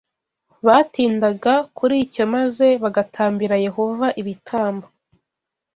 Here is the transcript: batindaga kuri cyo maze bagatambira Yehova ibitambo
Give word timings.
batindaga 0.67 1.53
kuri 1.77 1.97
cyo 2.13 2.25
maze 2.33 2.67
bagatambira 2.83 3.55
Yehova 3.65 4.07
ibitambo 4.21 4.85